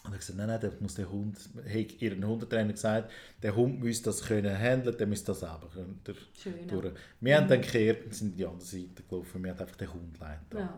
[0.03, 3.11] und er hat gesagt, nein, nein, der muss der Hund, hat ihren Hundetrainer gesagt,
[3.41, 6.01] der Hund muss das können handeln, der muss das selber können.
[6.05, 6.93] Der, Schön, durch.
[7.21, 9.93] Wir haben dann gekehrt und sind in die andere Seite gelaufen, wir haben einfach den
[9.93, 10.53] Hund geleitet.
[10.53, 10.77] Ja.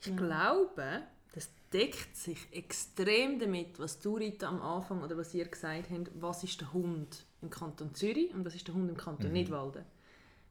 [0.00, 0.16] Ich ja.
[0.16, 1.02] glaube,
[1.34, 6.10] das deckt sich extrem damit, was du Rita am Anfang oder was ihr gesagt habt,
[6.14, 9.32] was ist der Hund im Kanton Zürich und was ist der Hund im Kanton mhm.
[9.34, 9.84] Nidwalden.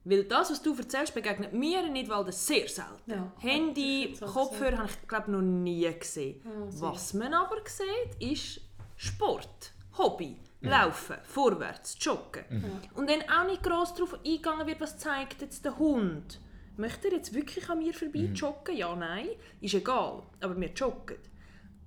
[0.08, 2.92] Weil das, was du erzählst, begegnet mir in Nidwalden sehr selten.
[3.08, 6.42] Ja, Handy, Kopfhörer habe ich glaube noch nie gesehen.
[6.46, 8.62] Ja, was man aber sieht, ist
[8.96, 10.70] Sport, Hobby, mhm.
[10.70, 12.44] Laufen, vorwärts, Joggen.
[12.50, 12.82] Mhm.
[12.94, 16.40] Und dann auch nicht gross darauf eingegangen wird, was zeigt jetzt der Hund.
[16.78, 18.36] Möchte er jetzt wirklich an mir vorbei mhm.
[18.36, 18.78] joggen?
[18.78, 19.30] Ja, nein.
[19.60, 20.22] Ist egal.
[20.40, 21.18] Aber wir joggen.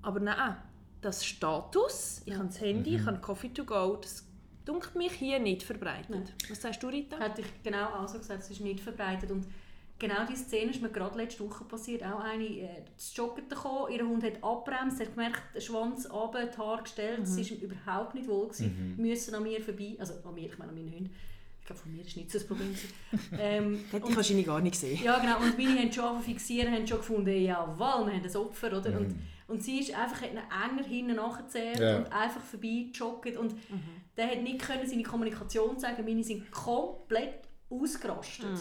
[0.02, 0.56] Aber nein,
[1.00, 4.27] das Status, ich habe das Handy, ich habe Coffee to go, das
[4.68, 6.10] dunkelt mich hier nicht verbreitet.
[6.10, 6.28] Nein.
[6.48, 7.18] Was sagst du, Rita?
[7.18, 9.30] Hätte ich genau auch so gesagt, es ist nicht verbreitet.
[9.30, 9.46] Und
[9.98, 12.04] genau diese Szene ist mir gerade letzte Woche passiert.
[12.04, 16.46] Auch eine, äh, das Joggen gekommen, ihr Hund hat abbremst, hat gemerkt, den Schwanz runter,
[16.46, 17.26] die Haare gestellt, mhm.
[17.26, 19.02] sie war überhaupt nicht wohl gewesen, mhm.
[19.02, 21.10] müssen an mir vorbei, also an mir, ich meine an meinen Hund,
[21.68, 22.74] glaube, von mir ist nicht so das Problem.
[23.38, 25.02] ähm, Hätte ich wahrscheinlich gar nicht gesehen.
[25.02, 25.38] Ja, genau.
[25.38, 28.68] Und meine haben schon angefangen zu fixieren, haben schon gefunden, jawohl, wir haben ein Opfer,
[28.68, 28.98] oder?
[28.98, 29.14] Und,
[29.48, 31.96] und sie ist einfach hat enger hinten nachgezählt Ja.
[31.98, 33.36] und einfach vorbeigejoggt.
[33.36, 33.54] Und
[34.16, 38.58] der hat nicht können seine Kommunikation sagen meine sind komplett ausgerastet.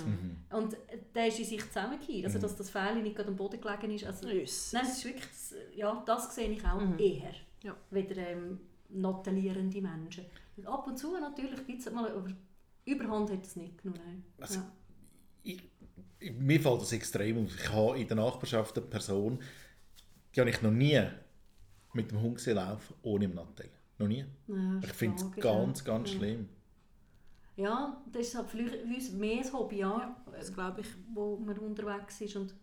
[0.50, 0.76] Und
[1.15, 2.26] der ist in sich zusammengekehrt.
[2.26, 4.06] Also, dass das Fähnchen nicht gerade am Boden gelegen ist.
[4.06, 4.71] Also, Yes.
[4.73, 7.32] Nein, es ist wirklich, das, ja, das sehe ich auch eher.
[7.63, 7.76] Ja.
[7.91, 10.26] Weder ähm, notellierende Menschen.
[10.58, 12.28] Und ab und zu natürlich gibt es mal, aber
[12.86, 14.02] Überhand hat es nicht genommen.
[14.06, 14.23] nein.
[14.39, 14.71] Also- ja.
[15.43, 15.62] ich,
[16.39, 17.52] mir fällt das extrem auf.
[17.56, 19.39] Ich habe in der Nachbarschaft eine Person,
[20.38, 21.02] die habe ich noch nie
[21.93, 23.69] mit dem Hund gesehen laufen, ohne im Nattel.
[23.97, 24.23] Noch nie.
[24.47, 26.17] Ja, Ich finde es ganz, ganz Ja.
[26.19, 26.47] schlimm.
[27.56, 30.88] Ja, das ist halt für uns mehr ein Hobby, ja, Das glaube ich.
[31.13, 32.36] wo man unterwegs ist.
[32.36, 32.54] Und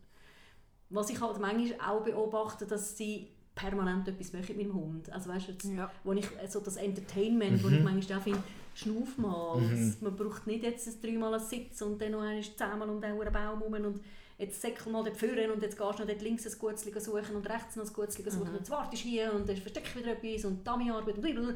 [0.90, 5.10] was ich halt manchmal auch beobachte, dass sie permanent etwas machen mit dem Hund.
[5.10, 5.90] Also weißt du, jetzt, Ja.
[6.04, 8.42] wo ich äh, so das Entertainment, wo ich manchmal auch finde,
[8.74, 9.60] schnauf mal.
[9.72, 13.00] Es- Man braucht nicht jetzt ein dreimal einen Sitz und dann noch einmal zehnmal um
[13.00, 14.00] den Baum herum und
[14.38, 17.37] jetzt säckel mal dort vorne und jetzt gehst du noch dort links ein Gutzli suchen
[17.37, 20.12] und rechts noch ein Gutzli suchen und jetzt wartest du hier und dann versteckst wieder
[20.12, 21.55] etwas und Dummy-Arbeit und blablabla.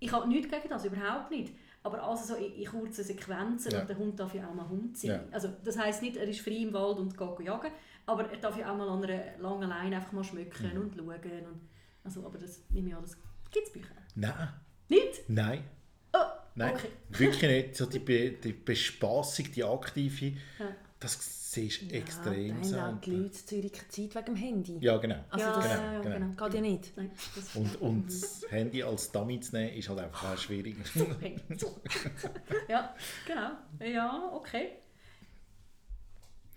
[0.00, 1.54] Ich habe nichts gegen das, überhaupt nicht.
[1.82, 3.80] Aber also so in, in kurzen Sequenzen Ja.
[3.80, 5.10] und der Hund darf ja auch mal Hund sein.
[5.10, 5.24] Ja.
[5.30, 7.70] Also das heisst nicht, er ist frei im Wald und geht jagen,
[8.06, 10.80] aber er darf ja auch mal an einer langen Leine einfach mal schmücken Mhm.
[10.82, 11.46] und schauen.
[11.46, 11.60] Und,
[12.04, 13.16] also, aber das nehme ich an, das
[13.50, 13.88] gibt es auch.
[14.16, 14.48] Nein,
[14.88, 15.28] Nicht?
[15.28, 15.64] nein,
[16.12, 16.18] Oh,
[16.54, 16.74] nein.
[16.74, 16.88] okay.
[17.10, 17.76] Wirklich nicht.
[17.76, 20.26] So die, Be die Bespassung, die aktive,
[20.58, 20.66] Ja.
[21.00, 23.22] Das siehst du Ja, extrem dann haben die selten.
[23.22, 24.78] Leute Zürich keine Zeit wegen dem Handy.
[24.80, 25.24] Ja, genau.
[25.30, 26.14] Also ja, das ja, ja, genau.
[26.18, 26.44] genau.
[26.44, 26.96] geht ja nicht.
[26.96, 27.10] Nein,
[27.54, 30.76] Und, und das Handy als Dummy zu nehmen, ist halt einfach auch schwierig.
[32.68, 32.94] ja,
[33.26, 33.50] genau.
[33.80, 34.70] Ja, okay.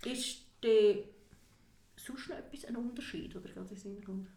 [0.03, 0.95] Ist der
[1.95, 4.27] sonst noch etwas ein Unterschied oder das Hintergrund?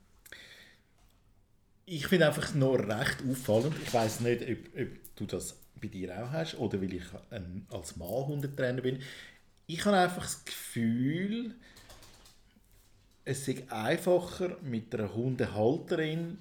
[1.87, 3.75] Ich finde einfach noch recht auffallend.
[3.83, 7.67] Ich weiß nicht, ob, ob du das bei dir auch hast oder weil ich ein,
[7.71, 9.03] als Mann Hundetrainer bin.
[9.67, 11.55] Ich habe einfach das Gefühl,
[13.25, 16.39] es ist einfacher mit einer Hundehalterin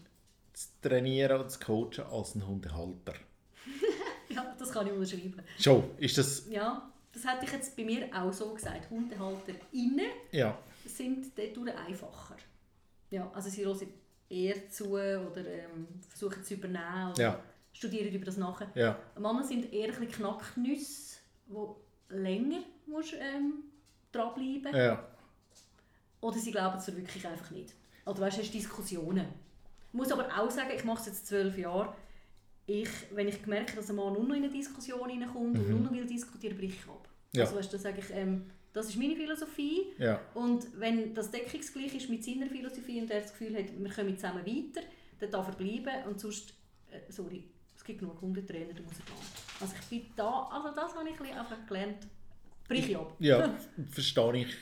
[0.54, 3.14] zu trainieren und zu coachen als ein Hundehalter.
[4.30, 5.44] Ja, das kann ich unterschreiben.
[5.60, 6.48] Schon, ist das...
[6.50, 8.90] Ja, das hätte ich jetzt bei mir auch so gesagt.
[8.90, 12.38] HundehalterInnen Ja, sind dadurch einfacher.
[13.12, 13.88] Ja, also sie hören
[14.30, 17.40] eher zu oder ähm, versuchen es zu übernehmen oder Ja.
[17.74, 18.72] studieren über das nachher.
[18.74, 23.64] ja, Männer sind eher ein bisschen Knacknüsse, wo länger musst, ähm,
[24.12, 25.06] dranbleiben ja.
[26.22, 27.74] Oder sie glauben es wirklich einfach nicht.
[28.06, 29.28] Oder weißt du, hast Diskussionen.
[29.90, 31.94] Ich muss aber auch sagen, ich mache es jetzt zwölf Jahre.
[32.66, 35.80] Ich, wenn ich merke, dass ein Mann nur noch in eine Diskussion hineinkommt und nur
[35.82, 37.10] noch will diskutieren, breche ich ab.
[37.34, 37.40] Mhm.
[37.40, 37.44] Ja.
[37.44, 39.94] Also weißt dann sage ich, ähm, das ist meine Philosophie.
[39.98, 40.20] ja.
[40.34, 44.18] Und wenn das deckungsgleich ist mit seiner Philosophie und er das Gefühl hat, wir kommen
[44.18, 44.82] zusammen weiter,
[45.20, 46.54] dann darf er bleiben und sonst,
[46.90, 47.44] äh, sorry,
[47.76, 49.16] es gibt genug Hundetrainer, dann muss er gehen.
[49.60, 52.08] Also ich bin da, also das habe ich ein bisschen einfach gelernt,
[52.74, 53.16] brich ich ab.
[53.20, 53.56] Ja,
[53.92, 54.56] verstehe ich,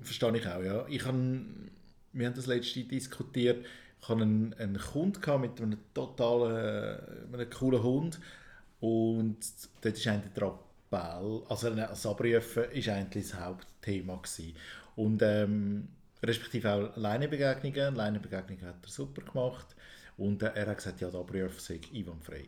[0.00, 0.62] verstehe ich auch.
[0.62, 0.86] Ja.
[0.88, 1.18] Ich habe,
[2.12, 3.64] wir haben das letzte diskutiert.
[4.00, 8.20] Ich hatte einen, einen Kunden mit einem totalen, einem coolen Hund
[8.80, 9.38] und
[9.80, 14.54] dort ist eigentlich der Appell, also das Abrufen ist eigentlich das Hauptthema gewesen.
[14.96, 15.88] Und ähm,
[16.22, 17.94] respektive auch Leinebegegnungen.
[17.94, 19.74] Leinebegegnungen hat er super gemacht
[20.16, 22.44] und äh, er hat gesagt, ja, der Abruf sei einwandfrei.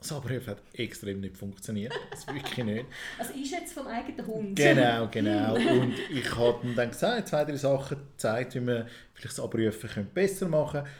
[0.00, 2.86] Das Abrufen hat extrem nicht funktioniert, das wirklich nicht.
[3.18, 4.54] Also ist jetzt vom eigenen Hund.
[4.56, 5.54] Genau, genau.
[5.54, 10.06] Und ich habe ihm dann gesagt, zwei, drei Sachen gezeigt, wie man vielleicht das Abrufen
[10.14, 10.90] besser machen könnte.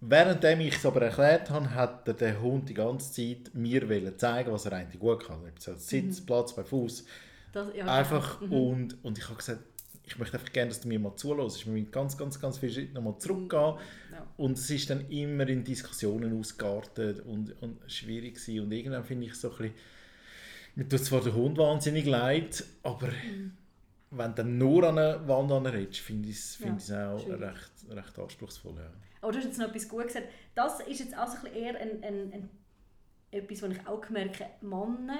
[0.00, 4.52] Währenddem ich es aber erklärt habe, hat der- Hund die ganze Zeit mir wollen zeigen,
[4.52, 5.38] was er eigentlich gut kann.
[5.40, 7.04] Ob es als Sitz, Platz, bei Fuß.
[7.52, 8.38] Das, ja, Einfach.
[8.40, 8.68] genau.
[8.70, 9.60] Und, und ich habe gesagt,
[10.04, 11.66] ich möchte einfach gerne, dass du mir mal zulässt.
[11.66, 13.60] Wir müssen ganz, ganz, ganz viele Schritte nochmal zurückgehen.
[13.60, 13.78] Ja.
[14.38, 18.60] Und es ist dann immer in Diskussionen ausgeartet und, und schwierig gewesen.
[18.60, 19.74] Und irgendwann finde ich so ein bisschen,
[20.76, 23.52] mir tut zwar der Hund wahnsinnig leid, aber Mhm.
[24.12, 27.18] wenn du dann nur an eine Wand redest, finde ich es Ja, find ich's auch
[27.20, 27.40] schwierig.
[27.42, 28.74] recht, recht anspruchsvoll.
[28.76, 28.90] Ja.
[29.20, 30.28] Aber du hast jetzt noch etwas gut gesagt.
[30.54, 32.50] Das ist jetzt also ein bisschen eher ein, ein, ein,
[33.32, 34.50] etwas, was ich auch gemerkt habe.
[34.64, 35.18] Männer,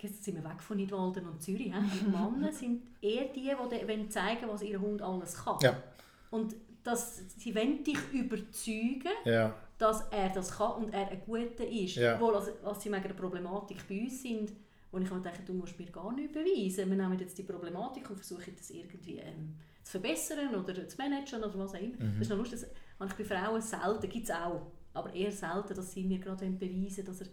[0.00, 1.72] jetzt sind wir weg von Nidwalden und Zürich?
[2.06, 5.56] Männer sind eher die, die wollen zeigen was ihr Hund alles kann.
[5.62, 5.82] Ja,
[6.30, 11.66] Und das, sie wollen dich überzeugen, ja, dass er das kann und er ein Guter
[11.66, 11.96] ist.
[11.96, 12.14] Ja.
[12.14, 14.52] Obwohl, also, was sie wegen der Problematik bei uns sind,
[14.92, 16.90] wo ich mir denke, du musst mir gar nicht beweisen.
[16.90, 21.42] Wir nehmen jetzt die Problematik und versuchen das irgendwie ähm, zu verbessern oder zu managen
[21.42, 21.96] oder was auch immer.
[21.96, 22.14] Mhm.
[22.18, 25.32] Das ist noch lustig, das habe ich bei Frauen selten, gibt es auch, aber eher
[25.32, 27.28] selten, dass sie mir gerade beweisen dass er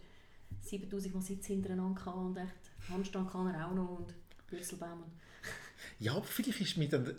[0.62, 4.14] 7000 Mal Sitz hintereinander kann und echt Handstand kann er auch noch und
[4.48, 5.02] Würzelbaum.
[5.02, 5.12] Und
[5.98, 7.14] ja, aber vielleicht ist mir dann,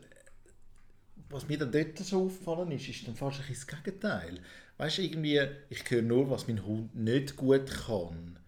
[1.30, 4.40] was mir dann dort so aufgefallen ist, ist dann fast ein bisschen das Gegenteil.
[4.78, 8.40] Weißt du, irgendwie, ich höre nur, was mein Hund nicht gut kann.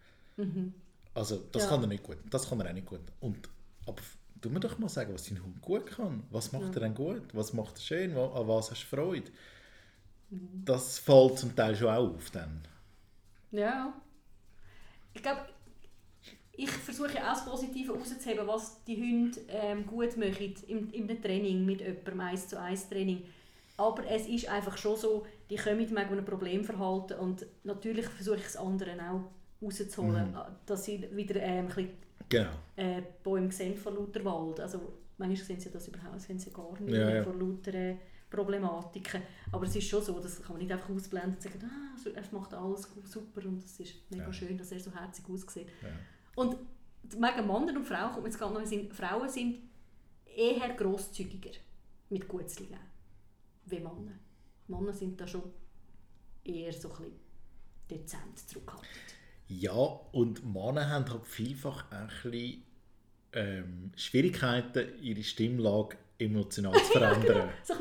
[1.14, 1.70] Also das Ja.
[1.70, 2.18] kann er nicht gut.
[2.30, 3.02] Das kann er auch nicht gut.
[3.20, 3.50] Und,
[3.86, 4.02] aber
[4.40, 6.24] tu mir doch mal sagen, was dein Hund gut kann.
[6.32, 7.24] Was macht er denn gut?
[7.34, 8.12] Was macht er schön?
[8.18, 9.30] An was hast du Freude?
[10.30, 10.64] Mhm.
[10.66, 12.62] Das fällt zum Teil schon auch auf dann.
[13.52, 13.94] Ja.
[15.14, 15.42] Ich glaube,
[16.54, 21.66] ich versuche auch das Positive rauszuheben, was die Hunde ähm, gut machen im, im Training
[21.66, 23.24] mit jemandem, eins zu eins Training.
[23.78, 28.46] Aber es ist einfach schon so, die kommen mit einem Problemverhalten und natürlich versuche ich
[28.46, 29.22] es anderen auch
[29.62, 30.36] rauszuholen,
[30.66, 31.90] dass sie wieder ähm, ein bisschen
[32.30, 32.50] Genau.
[32.78, 34.60] äh, Bäume sehen vor lauter Wald.
[34.62, 37.24] Also manchmal sehen sie das überhaupt sehen sie gar nicht Ja, ja.
[37.24, 37.96] vor lauter äh,
[38.30, 39.22] Problematiken.
[39.52, 42.24] Aber es ist schon so, das kann man nicht einfach ausblenden und sagen, ah, er
[42.40, 44.34] macht alles super und es ist mega Ja.
[44.34, 45.68] schön, dass er so herzig aussieht.
[46.36, 46.44] Ja.
[46.44, 46.58] Und
[47.04, 49.60] wegen Männer und Frauen kommt jetzt gerade noch Sinn, Frauen sind
[50.26, 51.52] eher grosszügiger
[52.10, 52.80] mit Gutzlingen
[53.66, 54.20] wie Männer.
[54.68, 55.44] Männer sind da schon
[56.44, 57.20] eher so ein bisschen
[57.90, 58.90] dezent zurückhaltend.
[59.48, 62.64] Ja, und Männer haben halt vielfach auch ein bisschen,
[63.34, 67.50] ähm, Schwierigkeiten, ihre Stimmlage emotional zu verändern.
[67.64, 67.80] So ein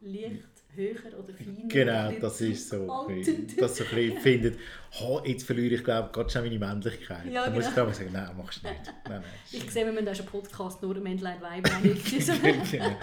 [0.00, 1.68] bisschen leicht höher oder feiner.
[1.68, 2.86] Genau, das ist so.
[2.86, 3.60] zurückhaltend.
[3.60, 4.58] Dass so ein bisschen findet,
[5.00, 7.26] oh, jetzt verliere ich glaube ganz schnell meine Männlichkeit.
[7.26, 7.86] Ja, Dann muss ich genau.
[7.86, 8.80] glaube sagen, nein, machst du nicht.
[8.86, 9.22] Nein, nein.
[9.50, 11.38] Ich sehe, wir müssen auch schon Podcast nur Männlein,
[11.82, 12.04] nicht.
[12.70, 12.96] genau.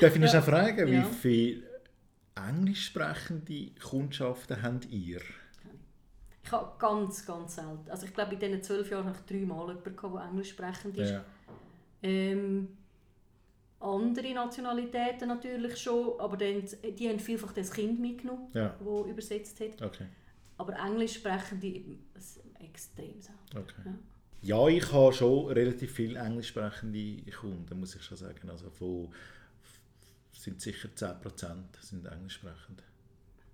[0.00, 1.06] Darf ich noch schnell fragen, Ja.
[1.10, 1.62] wie viele
[2.48, 5.20] englisch sprechende Kundschaften habt ihr?
[6.44, 7.90] Ich habe ganz, ganz selten.
[7.90, 10.96] Also ich glaube, in diesen zwölf Jahren habe ich dreimal jemanden, gehabt, der Englisch sprechend
[10.96, 11.10] ist.
[11.10, 11.24] Ja.
[12.02, 12.68] Ähm,
[13.80, 16.62] andere Nationalitäten natürlich schon, aber dann,
[16.98, 19.82] die haben vielfach das Kind mitgenommen, Ja, das übersetzt hat.
[19.82, 20.06] okay.
[20.58, 21.82] Aber Englisch sprechende
[22.14, 23.58] das ist extrem selten.
[23.58, 23.82] okay.
[23.84, 23.94] Ja.
[24.42, 28.48] Ja, ich habe schon relativ viele englisch sprechende Kunden, muss ich schon sagen.
[28.48, 29.12] Also von,
[30.32, 32.82] sind sicher 10% sind englisch sprechend.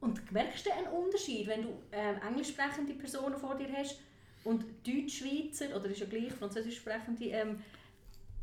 [0.01, 4.01] Und merkst du einen Unterschied, wenn du ähm, englisch sprechende Personen vor dir hast
[4.45, 7.61] und Deutschschweizer, oder ist ja gleich, französisch sprechende, ähm,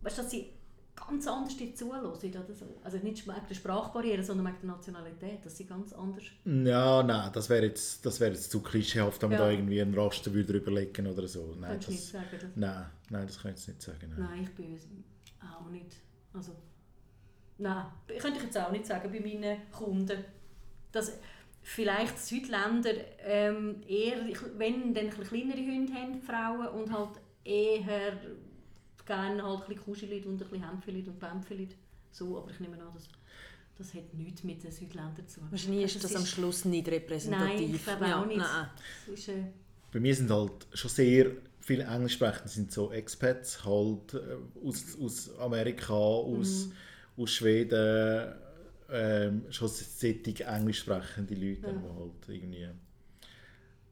[0.02, 0.50] weißt du, dass sie
[1.08, 2.16] ganz anders zuhören oder
[2.54, 2.80] so?
[2.84, 6.24] Also nicht wegen der Sprachbarriere, sondern wegen der Nationalität, dass sie ganz anders...
[6.46, 9.46] Ja, nein, das wäre jetzt, das wäre jetzt zu klischeehaft, wenn man Ja.
[9.46, 11.56] da irgendwie einen Raster würde überlegen oder so.
[11.60, 14.14] Nein, Kannst du nicht das, sagen, nein, nein, das kann ich jetzt nicht sagen.
[14.18, 14.30] Nein.
[14.30, 14.88] Nein, ich bin es
[15.42, 15.96] auch nicht.
[16.34, 16.56] Also,
[17.58, 17.86] nein,
[18.20, 20.24] könnte ich jetzt auch nicht sagen bei meinen Kunden.
[20.92, 21.14] Dass
[21.62, 24.18] vielleicht Südländer ähm, eher,
[24.58, 28.14] wenn dann kleinere Hunde haben, Frauen, und halt eher
[29.10, 31.76] gerne halt ein bisschen Kuschelid und ein bisschen Hämpfelid und Bämpfelid.
[32.12, 33.08] So, aber ich nehme an, das,
[33.78, 35.48] das hat nichts mit den Südländern zu tun.
[35.52, 37.60] Wahrscheinlich ist Also, das es am Schluss nicht repräsentativ.
[37.60, 38.46] Nein, ich glaube ja, auch nicht.
[39.14, 39.44] Ist, äh,
[39.92, 44.98] Bei mir sind halt schon sehr viele englisch sprechende sind so Expats halt äh, aus,
[45.00, 47.22] aus Amerika, aus, Mhm.
[47.24, 48.34] aus Schweden,
[48.92, 51.74] ähm, schon solche englisch sprechende Leute, Ja.
[51.74, 52.68] die halt irgendwie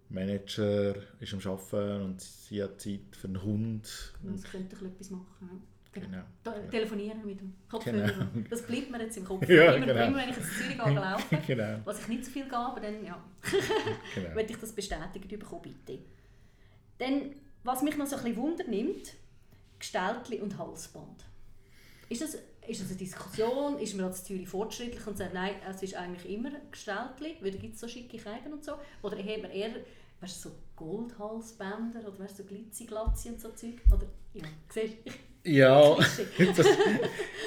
[0.10, 4.14] Manager ist am Arbeiten und sie hat Zeit für einen Hund.
[4.24, 5.64] das könnte ich etwas machen.
[5.92, 6.24] Genau.
[6.44, 6.70] Genau.
[6.70, 8.08] Telefonieren mit dem Kopfhörer.
[8.08, 8.48] Genau.
[8.50, 9.48] Das bleibt mir jetzt im Kopf.
[9.50, 10.08] Ja, immer, genau.
[10.08, 12.58] immer wenn ich jetzt in Zürich gehe, laufen, genau, was ich nicht so viel gehe,
[12.58, 13.24] aber dann ja,
[14.16, 14.30] genau.
[14.36, 16.00] möchte ich das bestätigt bekommen, bitte.
[17.00, 19.14] Dann, was mich noch so ein bisschen Wunder nimmt,
[19.80, 21.26] Gestaltli und Halsband.
[22.10, 22.38] Ist das,
[22.68, 23.80] ist das eine Diskussion?
[23.80, 27.58] Ist man als Zürich fortschrittlich und sagt, nein, es ist eigentlich immer Gestaltli, weil da
[27.58, 28.74] gibt es so schicke Kleider und so?
[29.02, 29.72] Oder hat man eher
[30.22, 33.76] weißt, so Goldhalsbänder oder weißt, so Glitzi-Glatzi und so Zeug?
[33.88, 35.96] Oder, ja, siehst du, Ja,
[36.56, 36.68] das,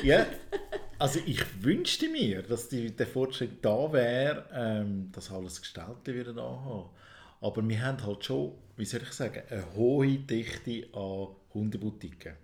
[0.03, 0.27] ja,
[0.99, 5.63] also ich wünschte mir, dass die, der Fortschritt da wäre, ähm, dass alles
[6.07, 6.91] wieder da haben.
[7.41, 12.35] Aber wir haben halt schon, wie soll ich sagen, eine hohe Dichte an Hundeboutiquen.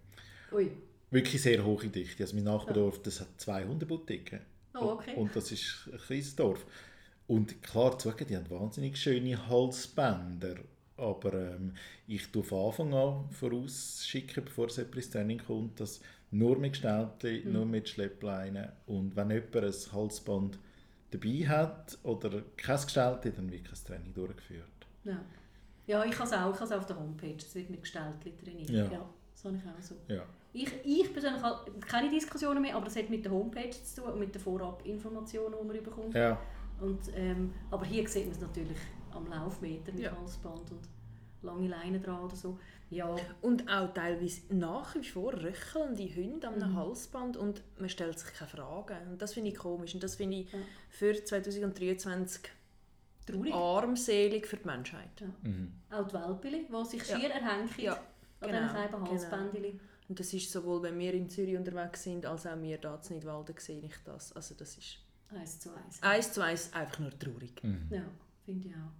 [0.53, 0.71] Ui,
[1.11, 2.23] Wirklich sehr hohe Dichte.
[2.25, 4.41] Also mein Nachbardorf, das hat zwei Hundeboutiquen.
[4.75, 5.15] oh, okay.
[5.17, 6.67] Und das ist ein kleines Dorf.
[7.29, 10.57] Und klar, zugegeben, die haben wahnsinnig schöne Halsbänder.
[10.97, 11.75] Aber ähm,
[12.07, 17.47] ich tue von Anfang an vorausschicken, bevor es ins Training kommt, dass nur mit Gestalten,
[17.47, 17.53] Mhm.
[17.53, 18.69] nur mit Schleppleinen.
[18.87, 20.59] Und wenn jemand ein Halsband
[21.11, 24.65] dabei hat oder kein Gestelte, dann wird kein Training durchgeführt.
[25.05, 25.21] Ja,
[25.87, 28.33] ja ich habe es auch, ich habe es auf der Homepage, es wird mit Gestaltli
[28.37, 28.71] trainiert.
[28.71, 28.91] Ja.
[28.91, 29.09] Ja.
[29.33, 29.95] das habe ich auch so.
[30.09, 30.25] Ja.
[30.57, 34.13] Ich, ich persönlich habe keine Diskussionen mehr, aber es hat mit der Homepage zu tun
[34.13, 36.15] und mit den Vorabinformationen, die man bekommt.
[36.15, 36.39] Ja.
[36.81, 38.79] Und, ähm, aber hier sieht man es natürlich
[39.13, 40.17] am Laufmeter mit Ja.
[40.19, 40.89] Halsband und
[41.43, 42.59] lange Leinen dran oder so.
[42.89, 46.77] Ja, Und auch teilweise nach wie vor röchelnde Hunde an einem Mhm.
[46.77, 49.11] Halsband und man stellt sich keine Fragen.
[49.11, 50.59] Und das finde ich komisch und das finde ich Ja.
[50.91, 52.43] für 2023
[53.27, 53.53] traurig.
[53.55, 55.23] armselig für die Menschheit.
[55.43, 55.73] Mhm.
[55.91, 57.19] Auch die Welpili, die sich Ja.
[57.19, 57.99] schier erhängen Ja, an
[58.49, 58.61] genau,
[59.11, 59.69] diesen kleinen genau.
[60.09, 63.17] Und das ist sowohl, wenn wir in Zürich unterwegs sind, als auch wir hier in
[63.17, 64.33] Nidwalden sehe ich das.
[64.33, 64.99] Also das ist
[65.31, 66.03] Eins zu eins.
[66.03, 67.63] eins zu eins einfach nur traurig.
[67.65, 67.89] Mhm.
[67.91, 68.03] Ja,
[68.45, 68.93] finde ich auch.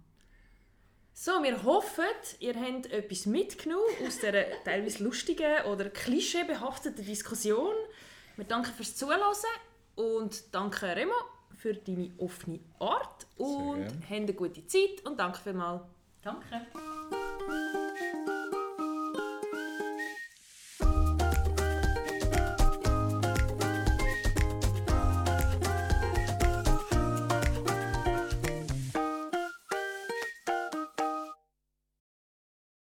[1.13, 2.03] So, wir hoffen,
[2.39, 7.73] ihr habt etwas mitgenommen aus dieser teilweise lustigen oder klischeebehafteten Diskussion.
[8.35, 9.21] Wir danken fürs Zuhören
[9.95, 11.15] und danke Remo
[11.55, 15.81] für deine offene Art und habt eine gute Zeit und danke vielmals.
[16.21, 16.67] Danke.